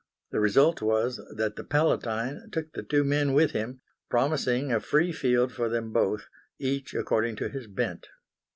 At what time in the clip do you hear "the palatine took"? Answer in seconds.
1.57-2.71